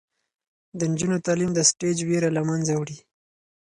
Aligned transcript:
د 0.79 0.79
نجونو 0.91 1.17
تعلیم 1.25 1.51
د 1.53 1.59
سټیج 1.69 1.97
ویره 2.07 2.29
له 2.37 2.41
منځه 2.49 2.73
وړي. 2.79 2.97